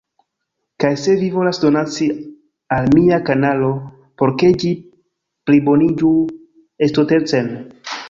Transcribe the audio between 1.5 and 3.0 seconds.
donaci al